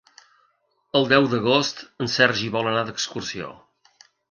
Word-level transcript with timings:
El 0.99 1.05
deu 1.11 1.27
d'agost 1.35 1.85
en 2.05 2.11
Sergi 2.15 2.51
vol 2.57 2.73
anar 2.73 2.83
d'excursió. 2.91 3.55